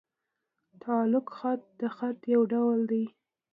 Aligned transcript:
تعلیق 0.83 1.27
خط؛ 1.37 1.61
د 1.79 1.81
خط 1.95 2.19
یو 2.33 2.41
ډول 2.51 2.79
دﺉ. 2.91 3.05